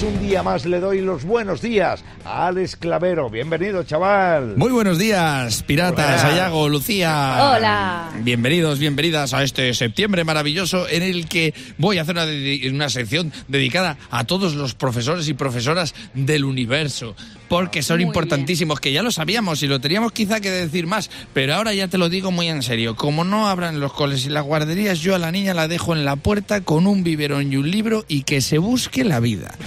[0.00, 3.28] pues un día más le doy los buenos días a Alex Clavero.
[3.28, 4.56] Bienvenido, chaval.
[4.56, 7.52] Muy buenos días, piratas, Ayago, Lucía.
[7.52, 8.10] Hola.
[8.20, 12.26] Bienvenidos, bienvenidas a este septiembre maravilloso en el que voy a hacer una,
[12.74, 17.14] una sección dedicada a todos los profesores y profesoras del universo.
[17.50, 21.10] Porque son Muy importantísimos, que ya lo sabíamos y lo teníamos quizá que decir más,
[21.32, 22.94] pero ahora ya te lo digo muy en serio.
[22.94, 26.04] Como no abran los coles y las guarderías, yo a la niña la dejo en
[26.04, 29.58] la puerta con un biberón y un libro y que se busque la vida.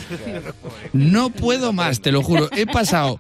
[0.94, 2.48] No puedo más, te lo juro.
[2.56, 3.20] He pasado.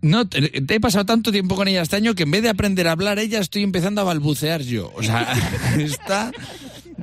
[0.00, 2.48] No, te, te he pasado tanto tiempo con ella este año que en vez de
[2.48, 4.90] aprender a hablar ella, estoy empezando a balbucear yo.
[4.96, 5.30] O sea,
[5.78, 6.32] está.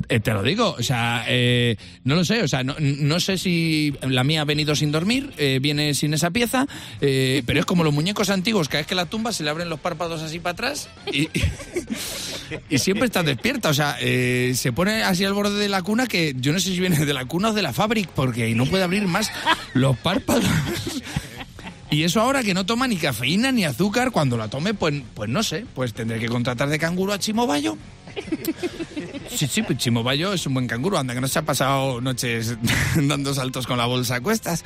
[0.10, 3.94] Eh, te lo digo, o sea, eh, no lo sé, o sea, no, sé si
[4.02, 6.68] la mía ha venido sin dormir, eh, viene sin esa pieza,
[7.02, 9.70] eh, pero es como los muñecos antiguos, cada vez que la tumba se le abren
[9.70, 11.30] los párpados así para atrás y,
[12.70, 16.36] y siempre está despierta, o sea, se pone así al borde de la cuna que
[16.38, 18.84] yo no sé si viene de la cuna o de la fábrica, porque no puede
[18.84, 19.32] abrir más
[19.74, 20.46] los párpados.
[21.90, 25.30] Y eso ahora que no toma ni cafeína ni azúcar, cuando la tome, pues, pues
[25.30, 27.78] no sé, pues tendré que contratar de canguro a Chimo Bayo.
[29.30, 32.02] Sí, sí, pues Chimo Bayo es un buen canguro, anda que no se ha pasado
[32.02, 32.56] noches
[32.96, 34.64] dando saltos con la bolsa a cuestas.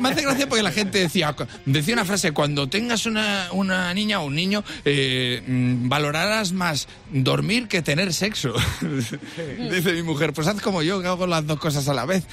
[0.00, 4.20] Me hace gracia porque la gente decía, decía una frase, cuando tengas una, una niña
[4.20, 8.54] o un niño, eh, mm, valorarás más dormir que tener sexo.
[8.80, 12.24] Dice mi mujer, pues haz como yo, que hago las dos cosas a la vez.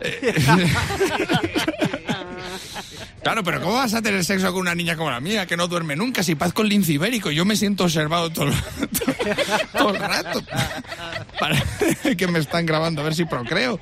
[3.22, 5.68] Claro, pero ¿cómo vas a tener sexo con una niña como la mía, que no
[5.68, 6.22] duerme nunca?
[6.22, 8.54] Si paz con lince ibérico, yo me siento observado todo, el-
[9.72, 10.42] todo el rato.
[11.38, 11.62] Para
[12.16, 13.78] que me están grabando a ver si procreo.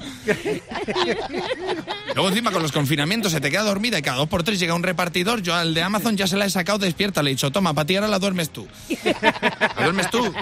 [2.14, 4.74] Luego encima con los confinamientos se te queda dormida y cada dos por tres llega
[4.74, 5.42] un repartidor.
[5.42, 7.22] Yo al de Amazon ya se la he sacado despierta.
[7.22, 8.66] Le he dicho, toma, para ti ahora la duermes tú.
[9.04, 10.32] ¿La duermes tú?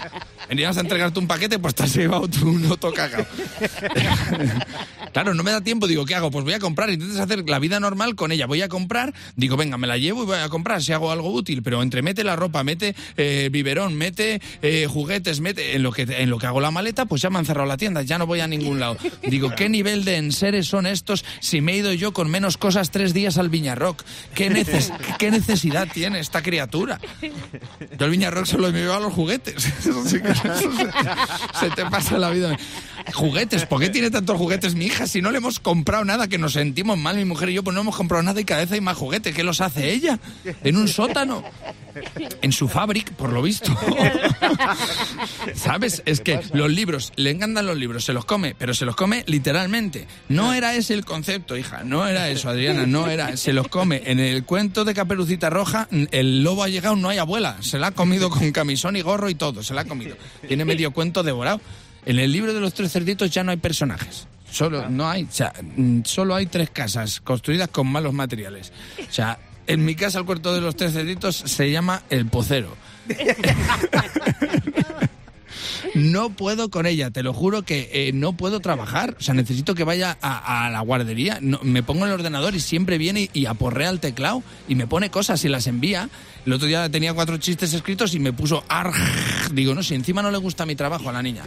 [0.48, 3.24] Venías a entregarte un paquete, pues te has llevado tú un otro cagao.
[5.12, 6.30] Claro, no me da tiempo, digo, ¿qué hago?
[6.30, 8.46] Pues voy a comprar, intentas hacer la vida normal con ella.
[8.46, 11.30] Voy a comprar, digo, venga, me la llevo y voy a comprar si hago algo
[11.32, 15.92] útil, pero entre mete la ropa, mete eh, biberón, mete eh, juguetes, mete en lo
[15.92, 18.18] que en lo que hago la maleta, pues ya me han cerrado la tienda, ya
[18.18, 18.96] no voy a ningún lado.
[19.22, 22.90] Digo, ¿qué nivel de enseres son estos si me he ido yo con menos cosas
[22.90, 24.02] tres días al Viñarrock?
[24.34, 24.48] ¿Qué,
[25.18, 27.00] ¿Qué necesidad tiene esta criatura?
[27.98, 29.66] Yo al Viñarrock solo me llevo los juguetes.
[29.80, 32.56] Eso sí que- se, se te pasa la vida.
[33.14, 34.97] Juguetes, ¿por qué tiene tantos juguetes mi hija?
[35.06, 37.74] Si no le hemos comprado nada, que nos sentimos mal, mi mujer y yo, pues
[37.74, 39.34] no hemos comprado nada y cada vez hay más juguetes.
[39.34, 40.18] ¿Qué los hace ella?
[40.64, 41.42] En un sótano.
[42.42, 43.74] En su fábrica, por lo visto.
[45.54, 46.02] ¿Sabes?
[46.06, 49.24] Es que los libros, le encantan los libros, se los come, pero se los come
[49.26, 50.06] literalmente.
[50.28, 53.36] No era ese el concepto, hija, no era eso, Adriana, no era.
[53.36, 54.02] Se los come.
[54.06, 57.56] En el cuento de Caperucita Roja, el lobo ha llegado, no hay abuela.
[57.60, 60.16] Se la ha comido con camisón y gorro y todo, se la ha comido.
[60.46, 61.60] Tiene medio cuento devorado.
[62.06, 64.26] En el libro de los tres cerditos ya no hay personajes.
[64.58, 68.72] Solo, no hay, o sea, mm, solo hay tres casas construidas con malos materiales.
[69.08, 69.38] O sea,
[69.68, 72.74] en mi casa el cuarto de los tres cerditos se llama El Pocero.
[75.98, 79.16] No puedo con ella, te lo juro que eh, no puedo trabajar.
[79.18, 81.38] O sea, necesito que vaya a, la guardería.
[81.40, 84.86] Me pongo en el ordenador y siempre viene y, y aporrea el teclado y me
[84.86, 86.08] pone cosas y las envía.
[86.46, 88.94] El otro día tenía cuatro chistes escritos y me puso arg.
[89.52, 91.44] Digo, no, si encima no le gusta mi trabajo a la niña.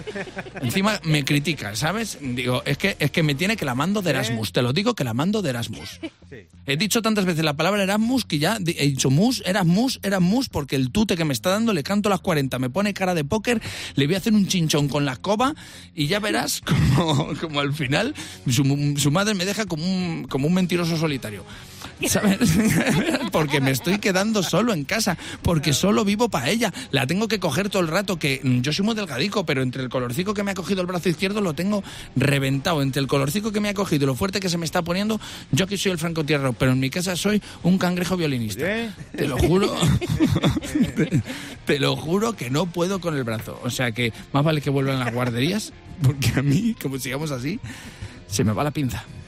[0.62, 2.20] Encima me critica, ¿sabes?
[2.22, 4.52] Digo, es que, es que me tiene que la mando de Erasmus.
[4.52, 6.00] Te lo digo que la mando de Erasmus.
[6.66, 10.76] He dicho tantas veces la palabra Erasmus que ya he dicho mus, Erasmus, Erasmus, porque
[10.76, 13.62] el tute que me está dando le canto las 40, me pone cara de póker,
[13.96, 15.56] le voy a hacer un chinchón con la escoba
[15.96, 18.14] y ya verás como, como al final
[18.48, 21.44] su, su madre me deja como un, como un mentiroso solitario.
[22.08, 22.40] ¿Sabes?
[23.32, 26.74] porque me estoy quedando solo en casa, porque solo vivo para ella.
[26.92, 29.84] La tengo que coger todo el rato, que mm, yo soy muy delgadico, pero entre
[29.84, 31.84] el colorcico que me ha cogido el brazo izquierdo lo tengo
[32.16, 32.82] reventado.
[32.82, 35.20] Entre el colorcico que me ha cogido y lo fuerte que se me está poniendo,
[35.52, 38.66] yo aquí soy el francotierro, pero en mi casa soy un cangrejo violinista.
[39.16, 39.72] Te lo juro.
[40.96, 41.22] te,
[41.66, 43.60] te lo juro que no puedo con el brazo.
[43.64, 47.60] O sea que más vale que vuelvan las guarderías, porque a mí, como sigamos así,
[48.28, 49.04] se me va la pinza.